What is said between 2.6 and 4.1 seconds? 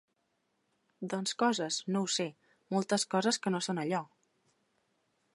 moltes coses que no són allò.